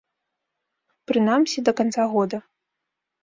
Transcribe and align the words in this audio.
Прынамсі 1.11 1.57
да 1.69 1.75
канца 1.81 2.03
года. 2.13 2.37